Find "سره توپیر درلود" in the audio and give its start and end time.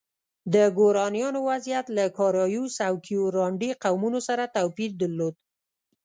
4.27-5.35